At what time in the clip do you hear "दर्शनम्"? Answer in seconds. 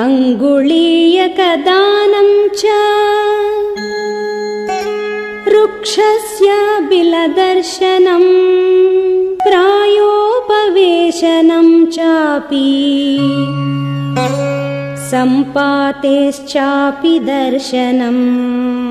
17.32-18.81